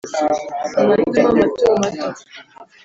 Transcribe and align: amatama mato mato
amatama 0.79 1.29
mato 1.39 1.67
mato 1.79 2.23